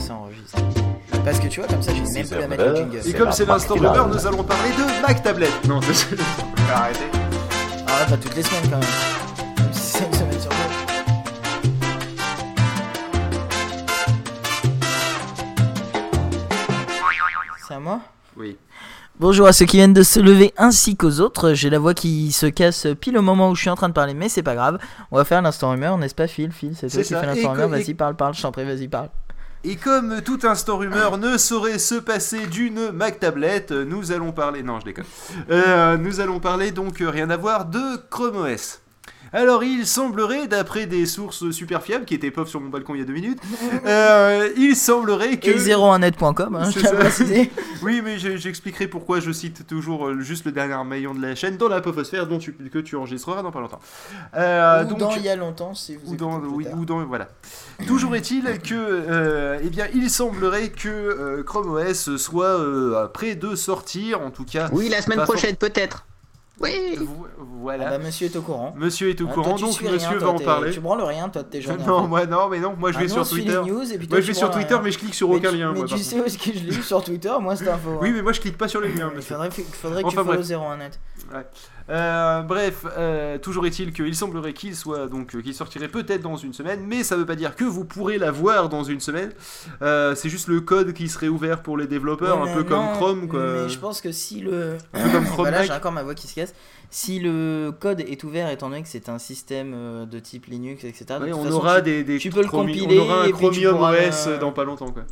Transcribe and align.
ça 0.00 0.14
enregistre. 0.14 0.58
Parce 1.24 1.38
que 1.38 1.48
tu 1.48 1.60
vois, 1.60 1.68
comme 1.68 1.82
ça, 1.82 1.92
j'ai 1.94 2.00
même 2.00 2.26
plus 2.28 2.42
à 2.42 2.48
mettre 2.48 2.64
le 2.64 2.76
jingle. 2.76 3.00
Et 3.06 3.12
comme 3.12 3.32
c'est 3.32 3.44
l'instant 3.44 3.74
rumeur, 3.74 4.08
nous 4.08 4.26
allons 4.26 4.42
parler 4.44 4.70
de 4.70 5.02
Mac 5.02 5.22
Tablet. 5.22 5.48
Non, 5.68 5.80
c'est- 5.92 6.16
arrêtez. 6.72 6.98
Ah, 7.86 8.06
pas 8.08 8.16
toutes 8.16 8.34
les 8.36 8.42
semaines 8.42 8.70
quand 8.70 8.78
même. 8.78 9.72
Si 9.72 9.80
c'est 9.98 10.06
une 10.06 10.12
semaine 10.14 10.40
sur 10.40 10.50
deux. 10.50 10.56
C'est 17.66 17.74
à 17.74 17.78
moi? 17.80 18.00
Oui. 18.36 18.56
Bonjour 19.18 19.46
à 19.46 19.52
ceux 19.52 19.66
qui 19.66 19.76
viennent 19.76 19.92
de 19.92 20.02
se 20.02 20.18
lever 20.18 20.52
ainsi 20.56 20.96
qu'aux 20.96 21.20
autres. 21.20 21.52
J'ai 21.52 21.68
la 21.68 21.78
voix 21.78 21.92
qui 21.94 22.32
se 22.32 22.46
casse 22.46 22.86
pile 23.00 23.18
au 23.18 23.22
moment 23.22 23.50
où 23.50 23.54
je 23.54 23.60
suis 23.60 23.70
en 23.70 23.74
train 23.76 23.88
de 23.88 23.94
parler, 23.94 24.14
mais 24.14 24.28
c'est 24.28 24.42
pas 24.42 24.54
grave. 24.54 24.78
On 25.10 25.16
va 25.16 25.24
faire 25.24 25.42
l'instant 25.42 25.70
rumeur, 25.70 25.98
n'est-ce 25.98 26.14
pas, 26.14 26.26
Phil? 26.26 26.52
Phil, 26.52 26.72
c'est 26.74 26.88
toi 26.88 27.02
qui 27.02 27.08
fais 27.14 27.26
l'instant 27.26 27.54
et- 27.56 27.66
Vas-y, 27.68 27.94
parle, 27.94 28.16
parle, 28.16 28.34
je 28.34 28.42
t'en 28.42 28.50
prie, 28.52 28.64
vas-y, 28.64 28.88
parle. 28.88 29.08
Et 29.62 29.76
comme 29.76 30.22
tout 30.22 30.38
instant 30.44 30.78
rumeur 30.78 31.18
ne 31.18 31.36
saurait 31.36 31.78
se 31.78 31.94
passer 31.94 32.46
d'une 32.46 32.92
Mac 32.92 33.20
tablette, 33.20 33.72
nous 33.72 34.10
allons 34.10 34.32
parler. 34.32 34.62
Non, 34.62 34.80
je 34.80 34.86
déconne. 34.86 35.04
Euh, 35.50 35.98
nous 35.98 36.20
allons 36.20 36.40
parler 36.40 36.70
donc 36.70 37.02
euh, 37.02 37.10
rien 37.10 37.28
à 37.28 37.36
voir 37.36 37.66
de 37.66 37.98
Chrome 38.08 38.36
OS. 38.36 38.79
Alors, 39.32 39.62
il 39.62 39.86
semblerait, 39.86 40.48
d'après 40.48 40.86
des 40.86 41.06
sources 41.06 41.50
super 41.52 41.82
fiables 41.82 42.04
qui 42.04 42.14
étaient 42.14 42.30
pauvres 42.32 42.48
sur 42.48 42.60
mon 42.60 42.68
balcon 42.68 42.94
il 42.94 42.98
y 42.98 43.02
a 43.02 43.04
deux 43.04 43.12
minutes, 43.12 43.40
euh, 43.86 44.48
il 44.56 44.74
semblerait 44.74 45.36
que. 45.38 45.50
Et 45.50 45.56
01net.com, 45.56 46.56
hein, 46.56 46.70
je 46.70 46.80
préciser. 46.80 47.50
Oui, 47.82 48.02
mais 48.04 48.18
je- 48.18 48.36
j'expliquerai 48.36 48.88
pourquoi 48.88 49.20
je 49.20 49.32
cite 49.32 49.66
toujours 49.66 50.08
euh, 50.08 50.20
juste 50.20 50.44
le 50.44 50.52
dernier 50.52 50.84
maillon 50.84 51.14
de 51.14 51.22
la 51.22 51.34
chaîne 51.34 51.56
dans 51.56 51.68
la 51.68 51.80
Poposphère 51.80 52.26
dont 52.26 52.38
tu, 52.38 52.52
que 52.52 52.78
tu 52.78 52.94
enregistreras 52.96 53.42
dans 53.42 53.50
pas 53.52 53.60
longtemps. 53.60 53.78
Euh, 54.36 54.84
Ou 54.84 54.88
donc- 54.88 54.98
dans 54.98 55.16
il 55.16 55.22
y 55.22 55.28
a 55.30 55.36
longtemps, 55.36 55.74
si 55.74 55.96
vous 55.96 56.12
ou 56.12 56.16
dans, 56.16 56.38
oui, 56.40 56.64
tard. 56.64 56.78
ou 56.78 56.84
dans 56.84 57.02
voilà. 57.06 57.28
Toujours 57.86 58.14
est-il 58.16 58.42
que, 58.58 58.74
euh, 58.74 59.58
eh 59.62 59.68
bien, 59.70 59.86
il 59.94 60.10
semblerait 60.10 60.68
que 60.68 60.88
euh, 60.88 61.42
Chrome 61.42 61.70
OS 61.70 62.16
soit 62.16 62.44
euh, 62.46 63.06
près 63.08 63.34
de 63.34 63.54
sortir, 63.54 64.20
en 64.20 64.30
tout 64.30 64.44
cas. 64.44 64.68
Oui, 64.72 64.88
la 64.90 65.00
semaine 65.00 65.22
prochaine, 65.22 65.56
peut-être. 65.56 66.04
Oui. 66.60 66.96
Vo- 66.98 67.26
Ah 67.26 67.42
Voilà. 67.62 67.90
bah, 67.90 67.98
monsieur 67.98 68.26
est 68.26 68.36
au 68.36 68.42
courant. 68.42 68.74
Monsieur 68.76 69.08
est 69.10 69.20
au 69.20 69.26
Ah, 69.30 69.32
courant, 69.34 69.50
toi, 69.56 69.58
donc 69.68 69.68
monsieur 69.82 69.88
rien, 69.88 70.12
va 70.12 70.18
toi, 70.18 70.28
en 70.30 70.38
parler. 70.38 70.70
Tu 70.72 70.80
branles 70.80 71.02
rien, 71.02 71.28
toi, 71.28 71.42
de 71.42 71.48
tes 71.48 71.60
journées. 71.62 71.84
Non, 71.86 72.06
moi 72.06 72.26
non, 72.26 72.48
mais 72.50 72.58
non, 72.60 72.74
moi 72.78 72.92
je 72.92 72.98
vais 72.98 73.04
Ah 73.10 73.16
non, 73.16 73.24
sur 73.24 73.28
Twitter. 73.36 73.60
les 73.64 73.70
news, 73.70 73.92
et 73.92 73.98
puis 73.98 74.06
toi, 74.08 74.16
Moi 74.16 74.20
je 74.22 74.26
vais 74.26 74.34
sur 74.34 74.50
Twitter, 74.50 74.74
rien. 74.74 74.82
mais 74.82 74.90
je 74.92 74.98
clique 74.98 75.14
sur 75.14 75.28
Mais 75.30 75.36
aucun 75.36 75.50
tu- 75.50 75.56
lien. 75.58 75.72
Mais 75.72 75.78
moi, 75.80 75.88
tu 75.88 75.98
sais 75.98 76.20
où 76.20 76.24
est-ce 76.24 76.38
que 76.38 76.52
je 76.56 76.64
eu 76.78 76.82
sur 76.82 77.02
Twitter 77.04 77.32
Moi, 77.40 77.56
cette 77.56 77.68
info. 77.68 77.98
Oui, 78.00 78.08
hein. 78.08 78.12
mais 78.16 78.22
moi 78.22 78.32
je 78.32 78.40
clique 78.40 78.58
pas 78.58 78.68
sur 78.68 78.80
les 78.80 78.92
liens. 78.92 79.08
Il 79.12 79.16
monsieur. 79.16 79.34
faudrait, 79.36 79.50
faudrait 79.50 80.02
que 80.02 80.08
Enfin, 80.08 80.22
tu 80.22 80.26
follow 80.28 80.42
bref. 80.42 80.48
01net. 80.48 81.00
Euh, 81.90 82.42
bref, 82.42 82.86
euh, 82.96 83.36
toujours 83.38 83.66
est-il 83.66 83.92
qu'il 83.92 84.14
semblerait 84.14 84.52
qu'il 84.52 84.76
soit 84.76 85.08
donc 85.08 85.34
euh, 85.34 85.42
qu'il 85.42 85.54
sortirait 85.54 85.88
peut-être 85.88 86.22
dans 86.22 86.36
une 86.36 86.52
semaine, 86.52 86.84
mais 86.86 87.02
ça 87.02 87.16
veut 87.16 87.26
pas 87.26 87.34
dire 87.34 87.56
que 87.56 87.64
vous 87.64 87.84
pourrez 87.84 88.16
l'avoir 88.16 88.68
dans 88.68 88.84
une 88.84 89.00
semaine. 89.00 89.32
C'est 89.80 90.28
juste 90.28 90.46
le 90.48 90.60
code 90.60 90.92
qui 90.92 91.08
serait 91.08 91.28
ouvert 91.28 91.62
pour 91.62 91.76
les 91.76 91.86
développeurs, 91.86 92.40
Ouais, 92.42 92.50
un 92.50 92.54
peu 92.54 92.64
comme 92.64 92.92
Chrome 92.92 93.28
quoi. 93.28 93.40
Mais 93.64 93.68
je 93.68 93.78
pense 93.78 94.00
que 94.00 94.12
si 94.12 94.40
le. 94.40 94.76
Comme 94.92 95.24
Chrome 95.26 95.36
voilà, 95.48 95.64
j'ai 95.64 95.72
encore 95.72 95.92
ma 95.92 96.02
voix 96.02 96.14
qui 96.14 96.28
se 96.28 96.34
casse. 96.34 96.54
Si 96.90 97.18
le 97.20 97.72
code 97.78 98.00
est 98.00 98.22
ouvert, 98.24 98.48
étant 98.50 98.68
donné 98.68 98.82
que 98.82 98.88
c'est 98.88 99.08
un 99.08 99.18
système 99.18 100.06
de 100.10 100.18
type 100.18 100.46
Linux, 100.46 100.84
etc. 100.84 101.04
de 101.08 101.14
Ouais, 101.24 101.30
toute 101.30 101.38
on 101.40 101.44
façon, 101.44 101.56
aura 101.56 101.76
tu- 101.80 101.84
des, 101.90 102.04
des 102.04 102.18
tu 102.18 102.30
peux 102.30 102.42
le 102.42 102.48
compiler 102.48 102.98
on 102.98 103.02
aura 103.02 103.22
un 103.24 103.30
Chromium 103.30 103.76
OS 103.80 104.28
dans 104.40 104.52
pas 104.52 104.64
longtemps 104.64 104.90
quoi. 104.92 105.02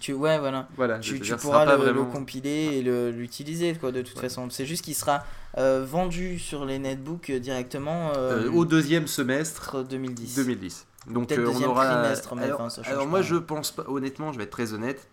Tu, 0.00 0.12
ouais, 0.12 0.38
voilà. 0.38 0.68
Voilà, 0.76 0.98
Tu, 0.98 1.18
pourras 1.40 1.64
le, 1.76 2.04
compiler 2.04 2.78
et 2.78 2.82
le- 2.82 3.10
l'utiliser 3.10 3.74
quoi 3.74 3.92
de 3.92 4.02
toute 4.02 4.16
Ouais. 4.16 4.22
façon. 4.22 4.48
C'est 4.50 4.66
juste 4.66 4.84
qu'il 4.84 4.94
sera 4.94 5.24
euh, 5.56 5.84
vendu 5.88 6.38
sur 6.38 6.64
les 6.64 6.78
netbooks 6.78 7.30
euh, 7.30 7.38
directement 7.40 8.12
euh, 8.16 8.46
Euh, 8.46 8.50
au 8.52 8.64
deuxième 8.64 9.06
semestre 9.06 9.74
entre 9.76 9.82
2010. 9.88 10.36
2010. 10.36 10.86
Donc 11.10 11.32
on 11.36 11.62
aura. 11.64 11.86
trimestre, 11.86 12.34
mais 12.34 12.44
alors, 12.44 12.60
enfin, 12.60 12.70
ça 12.70 12.82
change 12.82 12.92
alors 12.92 13.04
pas. 13.04 13.10
moi 13.10 13.22
je 13.22 13.36
pense 13.36 13.70
pas. 13.70 13.84
Honnêtement, 13.88 14.32
je 14.32 14.38
vais 14.38 14.44
être 14.44 14.50
très 14.50 14.72
honnête. 14.74 15.08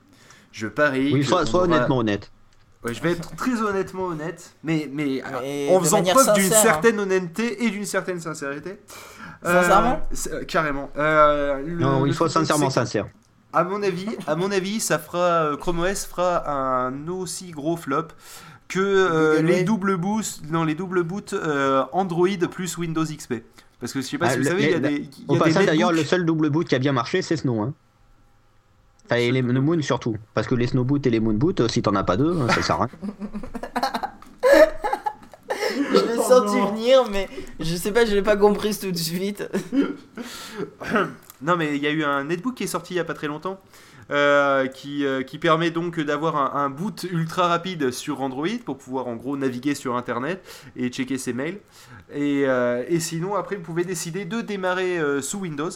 Je 0.51 0.67
parie. 0.67 1.13
Oui, 1.13 1.23
sois, 1.23 1.43
aura- 1.53 1.63
honnêtement 1.63 1.97
honnête. 1.99 2.31
Ouais, 2.83 2.93
je 2.93 3.01
vais 3.01 3.13
être 3.13 3.35
très 3.35 3.61
honnêtement 3.61 4.05
honnête, 4.07 4.51
mais, 4.63 4.87
mais, 4.93 5.23
en 5.71 5.79
faisant 5.79 6.03
preuve 6.03 6.33
d'une 6.33 6.53
hein. 6.53 6.61
certaine 6.61 6.99
honnêteté 6.99 7.63
et 7.65 7.69
d'une 7.71 7.85
certaine 7.85 8.19
sincérité. 8.19 8.77
Sincèrement? 9.43 10.01
euh, 10.31 10.43
Carrément. 10.45 10.89
Euh, 10.97 11.61
le- 11.65 11.79
Non, 11.79 12.05
il 12.05 12.13
faut 12.13 12.27
sincèrement 12.27 12.69
sincère. 12.69 13.07
À 13.55 13.63
mon 13.63 13.81
avis, 13.81 14.07
à 14.27 14.35
mon 14.35 14.51
avis, 14.51 14.79
ça 14.79 14.99
fera 14.99 15.17
euh, 15.17 15.57
Chrome 15.57 15.79
OS 15.79 16.05
fera 16.05 16.49
un 16.85 17.07
aussi 17.07 17.51
gros 17.51 17.77
flop 17.77 18.07
que 18.67 18.79
euh, 18.79 19.41
les 19.41 19.63
doubles 19.63 19.95
boots, 19.97 20.41
non 20.51 20.63
les 20.63 20.75
doubles 20.75 21.03
boots 21.03 21.33
euh, 21.33 21.83
Android 21.93 22.27
plus 22.51 22.77
Windows 22.77 23.05
XP. 23.05 23.35
Parce 23.79 23.93
que 23.93 24.01
je 24.01 24.05
sais 24.07 24.17
pas 24.17 24.27
Ah, 24.27 24.31
si 24.31 24.37
vous 24.37 24.43
le- 24.43 24.49
savez, 24.49 24.63
il 24.63 24.71
y 24.71 24.73
a 24.73 24.79
des, 24.79 25.09
Au 25.27 25.35
passage, 25.37 25.65
d'ailleurs, 25.67 25.91
le 25.91 26.03
seul 26.03 26.25
double 26.25 26.49
boot 26.49 26.67
qui 26.67 26.75
a 26.75 26.79
bien 26.79 26.91
marché, 26.93 27.21
c'est 27.21 27.37
Snow. 27.37 27.61
Hein. 27.61 27.73
Enfin, 29.05 29.17
et 29.17 29.31
les 29.31 29.41
Moon 29.43 29.81
surtout. 29.81 30.15
Parce 30.33 30.47
que 30.47 30.55
les 30.55 30.65
Snow 30.67 30.83
Boot 30.83 31.05
et 31.05 31.09
les 31.11 31.19
Moon 31.19 31.33
Boot, 31.35 31.67
si 31.69 31.81
t'en 31.83 31.93
as 31.95 32.03
pas 32.03 32.17
deux, 32.17 32.35
ça 32.49 32.61
sert 32.63 32.81
à 32.81 32.85
rien. 32.85 32.89
Je 35.93 36.05
l'ai 36.07 36.15
senti 36.17 36.57
venir, 36.71 37.03
mais 37.11 37.29
je 37.59 37.75
sais 37.75 37.91
pas, 37.91 38.05
je 38.05 38.13
l'ai 38.15 38.21
pas 38.21 38.37
compris 38.37 38.75
tout 38.77 38.91
de 38.91 38.97
suite. 38.97 39.47
Non, 41.41 41.57
mais 41.57 41.75
il 41.75 41.83
y 41.83 41.87
a 41.87 41.91
eu 41.91 42.03
un 42.03 42.23
netbook 42.25 42.55
qui 42.55 42.63
est 42.63 42.67
sorti 42.67 42.93
il 42.93 42.97
y 42.97 42.99
a 42.99 43.03
pas 43.03 43.13
très 43.13 43.27
longtemps. 43.27 43.59
euh, 44.11 44.67
qui, 44.67 45.03
euh, 45.03 45.23
qui 45.23 45.39
permet 45.39 45.71
donc 45.71 45.99
d'avoir 45.99 46.55
un, 46.55 46.69
boot 46.69 47.07
ultra 47.11 47.47
rapide 47.47 47.89
sur 47.89 48.21
Android 48.21 48.59
pour 48.63 48.77
pouvoir 48.77 49.07
en 49.07 49.15
gros 49.15 49.35
naviguer 49.35 49.73
sur 49.73 49.95
internet 49.95 50.45
et 50.75 50.89
checker 50.89 51.17
ses 51.17 51.33
mails. 51.33 51.59
Et, 52.13 52.43
euh, 52.45 52.83
et 52.87 52.99
sinon, 52.99 53.33
après, 53.33 53.55
vous 53.55 53.63
pouvez 53.63 53.83
décider 53.83 54.25
de 54.25 54.41
démarrer 54.41 54.99
sous 55.21 55.39
Windows. 55.39 55.71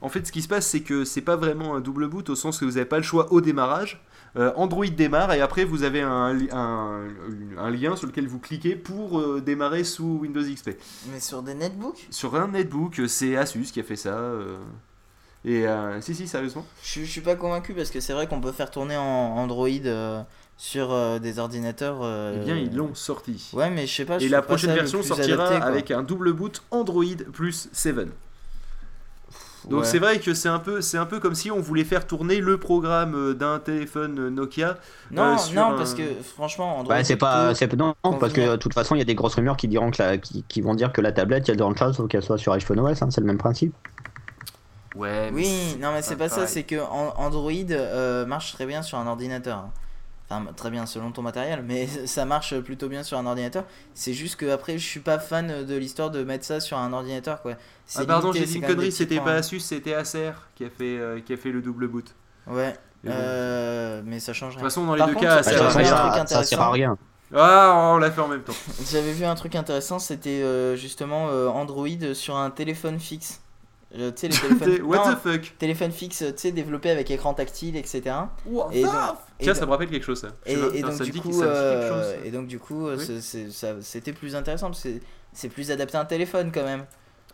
En 0.00 0.08
fait, 0.08 0.26
ce 0.26 0.32
qui 0.32 0.42
se 0.42 0.48
passe, 0.48 0.66
c'est 0.66 0.80
que 0.80 1.04
c'est 1.04 1.20
pas 1.20 1.36
vraiment 1.36 1.74
un 1.74 1.80
double 1.80 2.08
boot 2.08 2.30
au 2.30 2.34
sens 2.34 2.58
que 2.58 2.64
vous 2.64 2.72
n'avez 2.72 2.86
pas 2.86 2.98
le 2.98 3.02
choix 3.02 3.32
au 3.32 3.40
démarrage. 3.40 4.02
Euh, 4.36 4.52
Android 4.56 4.84
démarre 4.86 5.32
et 5.32 5.40
après 5.40 5.64
vous 5.64 5.82
avez 5.82 6.02
un, 6.02 6.34
li- 6.34 6.48
un, 6.52 7.00
un 7.58 7.70
lien 7.70 7.96
sur 7.96 8.06
lequel 8.06 8.28
vous 8.28 8.38
cliquez 8.38 8.76
pour 8.76 9.18
euh, 9.18 9.40
démarrer 9.40 9.82
sous 9.84 10.18
Windows 10.20 10.42
XP. 10.42 10.70
Mais 11.12 11.20
sur 11.20 11.42
des 11.42 11.54
netbooks? 11.54 12.06
Sur 12.10 12.34
un 12.36 12.48
netbook, 12.48 13.00
c'est 13.08 13.36
Asus 13.36 13.70
qui 13.72 13.80
a 13.80 13.82
fait 13.82 13.96
ça. 13.96 14.10
euh, 14.18 14.56
Et 15.44 15.66
euh, 15.66 16.00
si, 16.02 16.14
si, 16.14 16.26
sérieusement. 16.28 16.66
je, 16.82 17.00
je 17.00 17.04
suis 17.10 17.20
pas 17.22 17.34
convaincu 17.36 17.72
parce 17.72 17.90
que 17.90 18.00
c'est 18.00 18.12
vrai 18.12 18.26
qu'on 18.26 18.40
peut 18.40 18.52
faire 18.52 18.70
tourner 18.70 18.96
en 18.96 19.02
Android 19.36 19.68
euh, 19.86 20.22
sur 20.58 20.92
euh, 20.92 21.18
des 21.18 21.38
ordinateurs. 21.38 22.00
euh, 22.02 22.38
Eh 22.40 22.44
bien, 22.44 22.56
ils 22.56 22.74
l'ont 22.76 22.94
sorti. 22.94 23.50
Ouais, 23.54 23.70
mais 23.70 23.86
je 23.86 23.94
sais 23.94 24.04
pas. 24.04 24.18
je 24.18 24.26
Et 24.26 24.28
la 24.28 24.42
pas 24.42 24.48
prochaine 24.48 24.70
ça 24.70 24.74
le 24.76 24.80
version 24.82 24.98
plus 25.00 25.08
sortira 25.08 25.44
adapté, 25.44 25.58
quoi. 25.60 25.66
avec 25.68 25.90
un 25.92 26.02
double 26.02 26.32
boot 26.34 26.62
Android 26.70 27.04
plus 27.32 27.68
7. 27.72 28.08
Donc 29.68 29.80
Ouais. 29.80 29.84
c'est 29.84 29.98
vrai 29.98 30.20
que 30.20 30.32
c'est 30.32 30.48
un 30.48 30.60
peu 30.60 30.80
c'est 30.80 30.96
un 30.96 31.06
peu 31.06 31.18
comme 31.18 31.34
si 31.34 31.50
on 31.50 31.60
voulait 31.60 31.84
faire 31.84 32.06
tourner 32.06 32.40
le 32.40 32.56
programme 32.58 33.14
euh, 33.16 33.34
d'un 33.34 33.58
téléphone 33.58 34.18
euh, 34.18 34.30
Nokia. 34.30 34.76
Non, 35.10 35.34
euh, 35.34 35.36
sur 35.38 35.54
non, 35.60 35.72
un- 35.72 35.76
parce 35.76 35.94
que 35.94 36.02
franchement, 36.22 36.78
Android. 36.78 36.94
Bah, 36.94 37.02
c'est 37.02 37.16
pas, 37.16 37.54
c'est 37.54 37.72
non, 37.74 37.94
parce 38.20 38.32
que 38.32 38.52
de 38.52 38.56
toute 38.56 38.74
façon, 38.74 38.94
il 38.94 38.98
y 38.98 39.02
a 39.02 39.04
des 39.04 39.16
grosses 39.16 39.34
rumeurs 39.34 39.56
qui 39.56 39.66
diront 39.68 39.90
que 39.90 40.00
la, 40.02 40.18
qui, 40.18 40.44
qui 40.44 40.60
vont 40.60 40.74
dire 40.74 40.92
que 40.92 41.00
la 41.00 41.10
tablette, 41.12 41.48
il 41.48 41.50
y 41.50 41.54
a 41.54 41.56
dans 41.56 41.68
le 41.68 41.74
cloud, 41.74 41.94
sauf 41.94 42.08
qu'elle 42.08 42.22
soit 42.22 42.38
sur 42.38 42.52
iPhone 42.52 42.78
OS, 42.80 43.02
hein, 43.02 43.08
c'est 43.10 43.20
le 43.20 43.26
même 43.26 43.38
principe. 43.38 43.74
Ouais. 44.94 45.30
mais 45.30 45.42
Oui, 45.42 45.76
non, 45.80 45.92
mais 45.92 46.02
c'est 46.02 46.16
pas 46.16 46.28
ça, 46.28 46.46
c'est 46.46 46.62
que 46.64 46.76
an- 46.80 47.12
Android 47.16 47.50
euh, 47.70 48.24
marche 48.24 48.52
très 48.54 48.66
bien 48.66 48.82
sur 48.82 48.98
un 48.98 49.06
ordinateur. 49.06 49.68
Enfin, 50.28 50.44
très 50.56 50.70
bien 50.70 50.86
selon 50.86 51.12
ton 51.12 51.22
matériel, 51.22 51.62
mais 51.64 51.86
ça 52.06 52.24
marche 52.24 52.58
plutôt 52.60 52.88
bien 52.88 53.02
sur 53.02 53.16
un 53.18 53.26
ordinateur. 53.26 53.64
C'est 53.94 54.12
juste 54.12 54.36
que 54.36 54.50
après, 54.50 54.76
je 54.78 54.84
suis 54.84 55.00
pas 55.00 55.18
fan 55.18 55.64
de 55.64 55.76
l'histoire 55.76 56.10
de 56.10 56.24
mettre 56.24 56.44
ça 56.44 56.60
sur 56.60 56.78
un 56.78 56.92
ordinateur, 56.92 57.42
quoi. 57.42 57.52
Ah 57.94 58.04
pardon, 58.04 58.32
j'ai 58.32 58.44
dit 58.44 58.56
une 58.56 58.66
connerie, 58.66 58.90
c'était 58.92 59.20
pas 59.20 59.34
Asus, 59.34 59.60
c'était 59.60 59.94
Acer 59.94 60.32
qui 60.56 60.64
a 60.64 60.70
fait 60.70 60.98
euh, 60.98 61.20
qui 61.20 61.32
a 61.32 61.36
fait 61.36 61.52
le 61.52 61.62
double 61.62 61.86
boot. 61.88 62.14
Ouais, 62.48 62.74
euh, 63.06 64.02
mais 64.04 64.20
ça 64.20 64.32
change 64.32 64.54
De 64.54 64.58
rien. 64.58 64.66
toute 64.66 64.72
façon, 64.72 64.86
dans 64.86 64.94
les 64.94 64.98
Par 64.98 65.08
deux 65.08 65.14
contre, 65.14 65.26
cas, 65.26 65.38
de 65.38 65.44
ça 66.28 66.44
sert 66.44 66.60
à 66.60 66.70
rien. 66.70 66.98
Ah, 67.34 67.92
on 67.94 67.98
l'a 67.98 68.10
fait 68.10 68.20
en 68.20 68.28
même 68.28 68.42
temps. 68.42 68.52
J'avais 68.90 69.12
vu 69.12 69.24
un 69.24 69.34
truc 69.34 69.54
intéressant, 69.56 69.98
c'était 69.98 70.42
euh, 70.42 70.76
justement 70.76 71.28
euh, 71.28 71.48
Android 71.48 72.14
sur 72.14 72.36
un 72.36 72.50
téléphone 72.50 73.00
fixe. 73.00 73.40
Euh, 73.94 74.10
tu 74.10 74.22
sais, 74.22 74.28
les 74.28 74.36
téléphones. 74.58 74.82
What 74.86 74.96
non, 75.08 75.14
the 75.14 75.18
fuck 75.18 75.54
téléphone 75.58 75.92
fixe, 75.92 76.18
tu 76.18 76.32
sais, 76.36 76.52
développé 76.52 76.90
avec 76.90 77.10
écran 77.10 77.34
tactile, 77.34 77.76
etc. 77.76 78.02
Et 78.02 78.50
donc- 78.50 78.72
et 78.72 78.82
Tiens, 78.82 79.52
donc- 79.52 79.56
ça 79.56 79.66
me 79.66 79.70
rappelle 79.70 79.88
quelque 79.90 80.04
chose 80.04 80.20
ça. 80.20 80.28
Et, 80.44 80.56
me- 80.56 80.74
et 80.74 80.82
donc 80.82 80.92
ça 80.92 81.04
du 81.04 81.12
coup, 81.12 81.42
euh, 81.42 82.16
et 82.24 82.30
donc 82.30 82.46
du 82.48 82.58
coup, 82.58 82.88
euh, 82.88 82.96
Oui. 82.98 83.52
c'était 83.82 84.12
plus 84.12 84.34
intéressant 84.34 84.66
parce 84.68 84.82
que 84.82 84.88
c'est- 84.90 85.00
c'est 85.32 85.48
plus 85.48 85.70
adapté 85.70 85.96
à 85.96 86.00
un 86.00 86.04
téléphone 86.04 86.50
quand 86.52 86.64
même. 86.64 86.84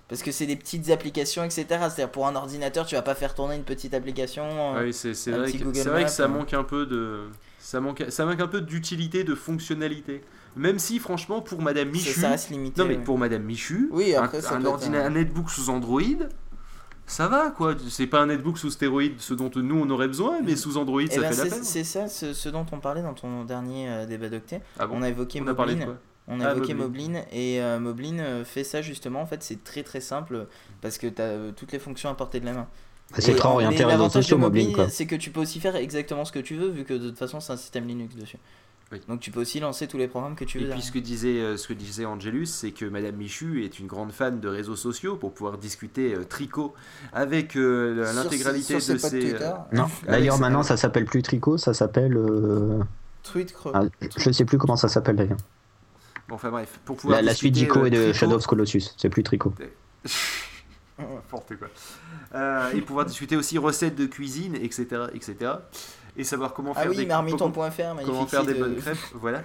Parce 0.09 0.23
que 0.23 0.31
c'est 0.31 0.45
des 0.47 0.57
petites 0.57 0.91
applications, 0.91 1.43
etc. 1.43 1.65
C'est-à-dire 1.69 2.11
pour 2.11 2.27
un 2.27 2.35
ordinateur, 2.37 2.85
tu 2.85 2.97
vas 2.97 3.03
pas 3.03 3.15
faire 3.15 3.35
tourner 3.35 3.57
une 3.57 3.63
petite 3.63 3.95
application. 3.95 4.43
euh, 4.45 4.73
Ah 4.77 4.83
Oui, 4.83 4.93
c'est 4.93 5.15
c'est 5.15 5.31
vrai, 5.31 5.51
que, 5.51 5.89
vrai 5.89 6.07
ça 6.09 6.29
manque 6.29 6.53
un 6.53 6.65
peu 6.65 6.85
de 6.85 7.21
ça 7.59 7.81
manque 7.81 8.05
ça 8.11 8.27
manque 8.27 8.41
un 8.41 8.49
peu 8.49 8.61
d'utilité, 8.61 9.25
de 9.25 9.35
fonctionnalité. 9.35 10.23
Même 10.55 10.79
si 10.79 10.99
franchement 10.99 11.41
pour 11.41 11.63
Madame 11.63 11.89
Michu, 11.89 12.21
ça 12.21 12.29
reste 12.31 12.51
limité. 12.51 12.79
non 12.83 12.87
mais 12.89 12.97
ouais. 12.99 13.03
pour 13.05 13.17
Madame 13.17 13.43
Michu, 13.43 13.89
Oui, 13.91 14.15
un, 14.15 14.25
après, 14.25 14.43
ça 14.43 14.51
un 14.57 14.61
peut 14.61 14.67
être 14.69 14.75
ordina- 14.75 15.03
un- 15.05 15.07
un 15.07 15.11
netbook 15.11 15.49
sous 15.49 15.71
Android, 15.71 16.03
ça 17.07 17.29
va 17.29 17.51
quoi. 17.51 17.75
C'est 17.89 18.07
pas 18.07 18.21
un 18.21 18.27
netbook 18.27 18.57
sous 18.59 18.71
stéroïde, 18.71 19.15
ce 19.21 19.35
dont 19.35 19.51
nous 19.57 19.79
on 19.81 19.91
aurait 19.91 20.07
besoin, 20.09 20.41
mais 20.43 20.57
sous 20.57 20.77
Android 20.79 21.03
Eh 21.03 21.11
ça 21.11 21.21
ben, 21.21 21.31
fait 21.33 21.37
la 21.37 21.45
c'est 21.45 21.51
peine. 21.51 21.65
c'est 21.65 21.85
ça 21.85 22.09
ce, 22.09 22.33
ce 22.33 22.49
dont 22.49 22.65
on 22.73 22.79
parlait 22.79 23.03
dans 23.03 23.15
ton 23.15 23.45
dernier 23.45 23.89
euh, 23.89 24.07
débat 24.07 24.29
d'octet. 24.29 24.63
Ah 24.79 24.87
bon 24.87 24.97
on 24.99 25.03
a 25.03 25.09
évoqué 25.09 25.41
On 25.43 25.47
a 25.49 25.55
parlé 25.55 25.75
de 25.75 25.81
Moblin. 25.81 25.95
quoi? 25.95 26.03
On 26.29 26.41
a 26.41 26.49
Ah, 26.49 26.53
évoqué 26.53 26.75
Moblin. 26.75 27.09
Moblin 27.09 27.23
et 27.33 27.61
euh, 27.61 27.81
Moblin 27.81 28.19
euh, 28.21 28.45
fait 28.45 28.65
ça 28.65 28.81
justement. 28.83 29.21
En 29.21 29.27
fait, 29.27 29.43
c'est 29.43 29.65
très 29.65 29.83
très 29.83 30.01
simple 30.01 30.47
parce 30.81 30.97
que 30.99 31.07
tu 31.09 31.21
as 31.21 31.53
toutes 31.57 31.73
les 31.73 31.79
fonctions 31.81 32.09
à 32.11 32.15
portée 32.15 32.41
de 32.41 32.47
la 32.47 32.53
main. 32.53 32.69
Bah, 33.11 33.17
c'est 33.19 33.35
très 33.35 33.49
orienté 33.49 33.79
mais 33.79 33.85
réseaux 33.85 33.91
l'avantage 33.99 34.23
sociaux, 34.23 34.37
de 34.37 34.43
Moblin, 34.43 34.89
c'est 34.89 35.07
que 35.07 35.17
tu 35.17 35.31
peux 35.31 35.41
aussi 35.41 35.61
faire 35.61 35.77
exactement 35.77 36.25
ce 36.25 36.33
que 36.33 36.39
tu 36.39 36.55
veux, 36.55 36.69
vu 36.69 36.85
que 36.85 36.95
de 36.95 37.09
toute 37.11 37.19
façon, 37.19 37.41
c'est 37.41 37.53
un 37.53 37.57
système 37.59 37.87
Linux 37.87 38.15
dessus. 38.15 38.39
Oui. 38.93 39.01
Donc 39.09 39.21
tu 39.21 39.31
peux 39.31 39.41
aussi 39.41 39.59
lancer 39.59 39.87
tous 39.89 39.97
les 39.99 40.07
programmes 40.09 40.37
que 40.37 40.45
tu 40.45 40.59
veux. 40.59 40.67
Et 40.67 40.71
puis 40.71 40.83
ce 40.83 40.93
que 40.93 40.99
disait, 40.99 41.41
euh, 41.41 41.57
ce 41.57 41.67
que 41.69 41.73
disait 41.73 42.05
Angelus, 42.05 42.47
c'est 42.47 42.71
que 42.73 42.85
Madame 42.85 43.17
Michu 43.17 43.65
est 43.65 43.79
une 43.79 43.87
grande 43.87 44.13
fan 44.13 44.39
de 44.41 44.49
réseaux 44.49 44.77
sociaux 44.77 45.17
pour 45.17 45.33
pouvoir 45.33 45.57
discuter 45.59 46.15
euh, 46.15 46.25
tricot 46.25 46.75
avec 47.13 47.57
euh, 47.57 48.13
l'intégralité 48.15 48.75
de 48.75 48.81
ses 48.81 48.99
ses. 48.99 49.09
Twitter. 49.19 49.39
euh, 49.45 49.51
Non, 49.73 49.87
d'ailleurs 50.07 50.39
maintenant 50.39 50.63
ça 50.63 50.77
s'appelle 50.77 51.05
plus 51.07 51.23
Tricot, 51.23 51.57
ça 51.59 51.73
s'appelle. 51.75 52.17
euh, 52.17 52.81
Tweet 53.23 53.53
creux. 53.53 53.73
ah, 53.75 53.85
je 54.17 54.31
sais 54.31 54.45
plus 54.45 54.59
comment 54.59 54.77
ça 54.77 54.89
s'appelle 54.89 55.17
d'ailleurs. 55.17 55.39
Bon, 56.29 56.35
enfin 56.37 56.51
bref, 56.51 56.79
pour 56.85 56.97
pouvoir. 56.97 57.21
La, 57.21 57.23
la 57.27 57.35
suite 57.35 57.57
euh, 57.57 57.85
et 57.87 57.91
de 57.91 57.97
tricot- 57.97 58.13
Shadow 58.13 58.37
of 58.37 58.47
Colossus, 58.47 58.95
c'est 58.97 59.09
plus 59.09 59.23
Tricot. 59.23 59.55
N'importe 60.99 61.57
quoi. 61.57 61.69
Euh, 62.35 62.71
et 62.73 62.81
pouvoir 62.81 63.07
discuter 63.07 63.37
aussi 63.37 63.59
recettes 63.59 63.97
de 63.97 64.07
cuisine, 64.07 64.55
etc., 64.55 64.87
etc. 65.15 65.53
Et 66.17 66.25
savoir 66.25 66.53
comment 66.53 66.73
Ah 66.77 66.83
faire 66.83 66.91
oui, 66.91 66.97
des 66.97 67.07
marmiton.fr, 67.07 68.05
comment 68.05 68.27
faire 68.27 68.45
des 68.45 68.55
bonnes 68.55 68.77
crêpes, 68.77 68.99
voilà. 69.15 69.43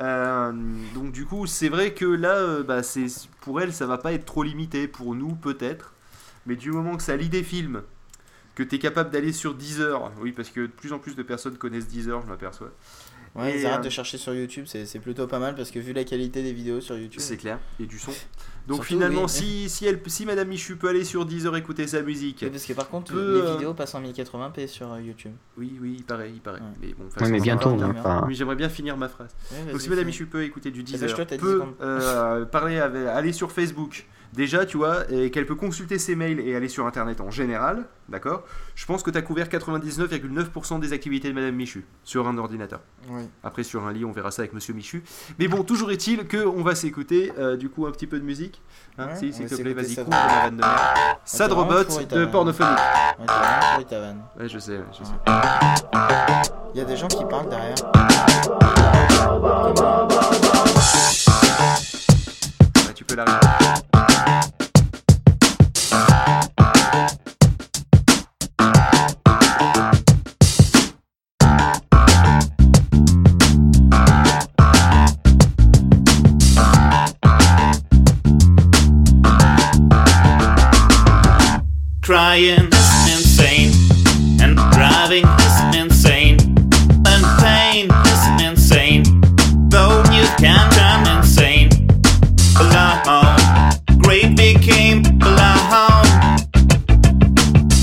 Euh, 0.00 0.52
donc 0.94 1.12
du 1.12 1.24
coup, 1.24 1.46
c'est 1.46 1.68
vrai 1.68 1.92
que 1.94 2.04
là, 2.04 2.34
euh, 2.36 2.62
bah, 2.62 2.82
c'est 2.82 3.06
pour 3.40 3.60
elle, 3.60 3.72
ça 3.72 3.86
va 3.86 3.98
pas 3.98 4.12
être 4.12 4.24
trop 4.24 4.42
limité. 4.42 4.88
Pour 4.88 5.14
nous, 5.14 5.34
peut-être. 5.34 5.92
Mais 6.46 6.56
du 6.56 6.72
moment 6.72 6.96
que 6.96 7.02
ça 7.02 7.16
lit 7.16 7.28
des 7.28 7.42
films, 7.42 7.82
que 8.54 8.62
tu 8.62 8.76
es 8.76 8.78
capable 8.78 9.10
d'aller 9.10 9.32
sur 9.32 9.54
Deezer, 9.54 10.12
oui, 10.20 10.32
parce 10.32 10.50
que 10.50 10.60
de 10.60 10.66
plus 10.66 10.92
en 10.92 10.98
plus 10.98 11.16
de 11.16 11.22
personnes 11.22 11.56
connaissent 11.56 11.88
Deezer, 11.88 12.20
je 12.22 12.26
m'aperçois. 12.26 12.70
Ouais, 13.34 13.52
Et, 13.56 13.60
ils 13.60 13.66
arrêtent 13.66 13.80
euh, 13.80 13.84
de 13.84 13.90
chercher 13.90 14.16
sur 14.16 14.32
YouTube, 14.32 14.64
c'est 14.68 14.86
c'est 14.86 15.00
plutôt 15.00 15.26
pas 15.26 15.40
mal 15.40 15.56
parce 15.56 15.70
que 15.72 15.80
vu 15.80 15.92
la 15.92 16.04
qualité 16.04 16.42
des 16.42 16.52
vidéos 16.52 16.80
sur 16.80 16.96
YouTube. 16.96 17.20
C'est 17.20 17.36
clair, 17.36 17.58
et 17.80 17.86
du 17.86 17.98
son. 17.98 18.12
Donc 18.66 18.76
Surtout, 18.76 18.82
finalement, 18.94 19.22
oui. 19.24 19.28
si, 19.28 19.68
si, 19.68 19.84
elle, 19.86 20.00
si 20.06 20.24
Madame 20.24 20.48
Michu 20.48 20.76
peut 20.76 20.88
aller 20.88 21.04
sur 21.04 21.26
Deezer 21.26 21.54
écouter 21.56 21.86
sa 21.86 22.00
musique, 22.00 22.38
Oui, 22.42 22.48
parce 22.48 22.64
que 22.64 22.72
par 22.72 22.88
contre, 22.88 23.12
les 23.12 23.18
euh, 23.20 23.52
vidéos 23.54 23.74
passent 23.74 23.94
en 23.94 24.00
1080p 24.02 24.66
sur 24.68 24.90
euh, 24.92 25.02
YouTube. 25.02 25.32
oui, 25.58 25.76
oui, 25.82 25.96
il 25.98 26.04
paraît, 26.04 26.30
il 26.32 26.40
paraît. 26.40 26.60
Ouais. 26.60 26.66
Mais 26.80 26.94
bon, 26.94 27.10
façon, 27.10 27.30
mais 27.30 27.40
bientôt. 27.40 27.70
hein, 27.70 28.24
Oui, 28.26 28.34
j'aimerais 28.34 28.56
bien 28.56 28.70
finir 28.70 28.96
ma 28.96 29.08
phrase. 29.08 29.34
Ouais, 29.52 29.70
Donc 29.72 29.82
si 29.82 29.90
Madame. 29.90 30.06
Michu 30.06 30.24
peut 30.26 30.44
écouter 30.44 30.70
du 30.70 30.80
Eh 30.80 30.82
ben, 30.84 30.92
Deezer, 30.92 31.08
je 31.10 31.14
te- 31.16 31.22
t'as 31.22 31.36
10 31.36 31.42
peut 31.42 31.62
euh, 31.82 32.44
parler 32.46 32.78
avec, 32.78 33.06
aller 33.06 33.32
sur 33.32 33.52
Facebook, 33.52 34.06
déjà 34.34 34.66
tu 34.66 34.76
vois, 34.76 35.10
et 35.10 35.30
qu'elle 35.30 35.46
peut 35.46 35.54
consulter 35.54 35.98
ses 35.98 36.14
mails 36.16 36.40
et 36.40 36.54
aller 36.54 36.68
sur 36.68 36.86
Internet 36.86 37.20
en 37.20 37.30
général, 37.30 37.84
d'accord 38.08 38.44
Je 38.74 38.84
pense 38.86 39.02
que 39.02 39.10
tu 39.10 39.18
as 39.18 39.22
couvert 39.22 39.48
99,9% 39.48 40.80
des 40.80 40.92
activités 40.92 41.28
de 41.28 41.34
Madame 41.34 41.54
Michu 41.54 41.84
sur 42.02 42.26
un 42.28 42.36
ordinateur. 42.36 42.80
Oui. 43.08 43.22
Après 43.42 43.62
sur 43.62 43.84
un 43.86 43.92
lit, 43.92 44.04
on 44.04 44.12
verra 44.12 44.30
ça 44.30 44.42
avec 44.42 44.52
Monsieur 44.52 44.74
Michu. 44.74 45.02
Mais 45.38 45.48
bon, 45.48 45.62
toujours 45.62 45.90
est-il 45.90 46.26
que 46.26 46.44
on 46.46 46.62
va 46.62 46.74
s'écouter 46.74 47.32
euh, 47.38 47.56
du 47.56 47.68
coup 47.68 47.86
un 47.86 47.90
petit 47.92 48.06
peu 48.06 48.18
de 48.18 48.24
musique. 48.24 48.60
Hein, 48.98 49.08
Ouais, 49.08 49.16
si, 49.16 49.32
s'il 49.32 49.46
te 49.46 49.54
plaît, 49.54 49.74
vas-y, 49.74 49.94
couvre 49.96 50.10
ma 50.10 50.42
vanne 50.44 50.56
de 50.56 50.60
merde. 50.60 50.72
Sad 51.24 51.52
Robot 51.52 51.84
de. 52.10 52.24
Pornophonie. 52.26 52.70
Je 54.40 54.58
sais, 54.58 54.78
ouais, 54.78 54.84
je 54.92 55.04
sais. 55.04 55.12
Il 56.74 56.78
y 56.78 56.80
a 56.80 56.84
des 56.84 56.96
gens 56.96 57.08
qui 57.08 57.24
parlent 57.24 57.48
derrière. 57.48 57.74
Crying 82.04 82.68
is 82.70 83.16
insane, 83.16 83.72
and 84.38 84.56
driving 84.74 85.24
is 85.24 85.74
insane, 85.74 86.36
and 87.06 87.24
pain 87.40 87.90
is 88.04 88.42
insane. 88.44 89.04
Though 89.70 90.02
you 90.12 90.26
can 90.36 90.70
turn 90.72 91.16
insane. 91.16 91.70
Alone, 92.60 93.72
great 94.02 94.36
became 94.36 95.02
alone. 95.22 96.04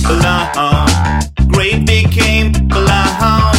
Alone, 0.06 1.52
great 1.52 1.88
became 1.88 2.54
alone. 2.74 3.56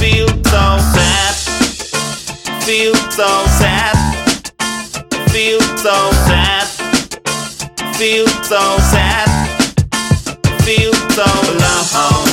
Feel 0.00 0.26
so 0.42 0.64
sad, 0.90 1.34
feel 2.64 2.96
so 3.12 3.46
sad, 3.60 3.94
feel 5.30 5.60
so 5.76 6.10
sad, 6.26 6.66
feel 7.94 8.26
so 8.26 8.76
sad 8.90 9.41
feel 10.64 10.92
so 11.10 11.24
alone. 11.24 12.31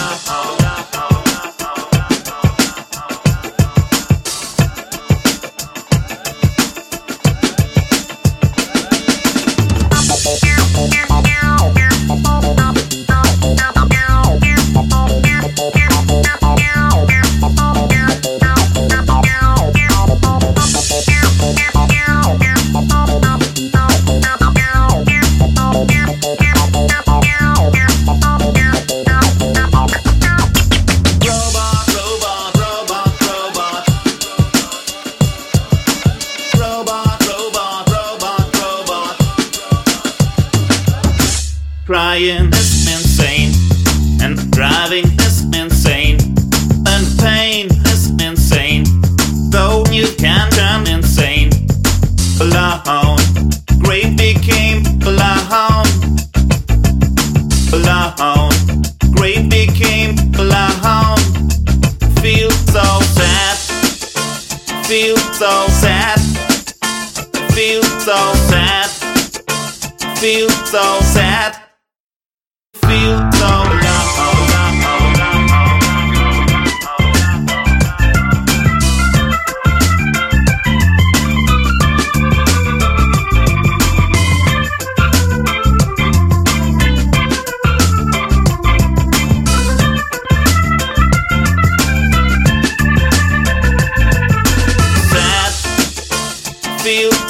You 50.00 50.07
can 50.16 50.50
turn 50.51 50.88
insane. 50.88 51.50
Alone, 52.40 53.19
great 53.84 54.16
became 54.16 54.81
alone. 55.04 55.90
Alone, 57.74 58.56
great 59.18 59.50
became 59.50 60.16
alone. 60.40 61.19
Feel 62.24 62.50
so 62.76 62.88
sad, 63.18 63.57
feel 64.88 65.18
so 65.42 65.68
sad, 65.83 66.19
feel 67.54 67.83
so 68.07 68.19
sad, 68.52 68.90
feel 70.18 70.50
so 70.50 71.00
sad, 71.02 71.62
feel 72.85 73.31
so 73.33 73.79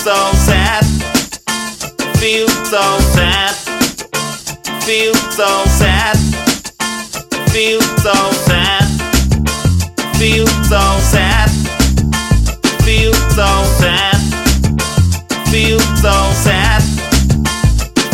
so 0.09 0.31
sad, 0.37 0.83
feel 2.17 2.47
so 2.65 2.81
sad, 3.13 3.53
feel 4.81 5.13
so 5.13 5.63
sad, 5.77 6.17
feel 7.51 7.79
so 8.01 8.15
sad, 8.47 8.87
feel 10.17 10.47
so 10.65 10.81
sad, 11.11 11.49
feel 12.81 13.13
so 13.37 13.49
sad, 13.77 14.19
feel 15.51 15.79
so 16.01 16.31
sad, 16.41 16.81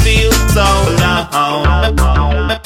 feel 0.03 0.33
so 0.49 0.67
alone. 1.31 2.64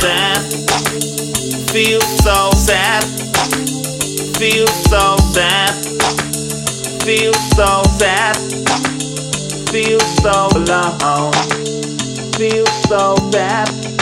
Sad, 0.00 0.42
feel 1.70 2.00
so 2.00 2.50
sad, 2.52 3.04
feel 4.36 4.66
so 4.66 5.16
sad, 5.32 5.92
Feel 7.04 7.34
so 7.56 7.82
sad. 7.98 8.36
Feel 9.72 9.98
so 9.98 10.48
alone. 10.54 11.32
Feel 12.36 12.64
so 12.86 13.16
bad. 13.32 14.01